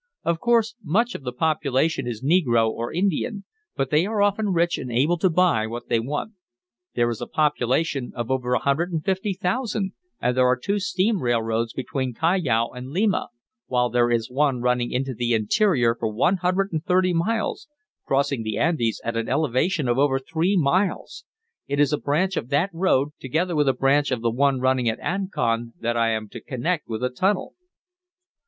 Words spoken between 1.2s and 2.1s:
the population